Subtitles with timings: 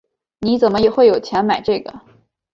[0.39, 2.01] 你怎么会有钱买这个？